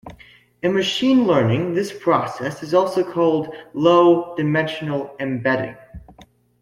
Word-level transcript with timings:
In 0.63 0.73
machine 0.73 1.25
learning 1.27 1.75
this 1.75 1.93
process 1.95 2.63
is 2.63 2.73
also 2.73 3.03
called 3.03 3.53
low-dimensional 3.75 5.15
embedding. 5.19 5.75